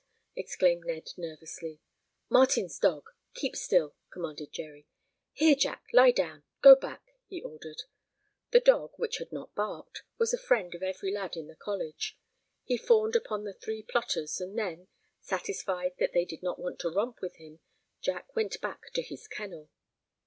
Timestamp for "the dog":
8.49-8.93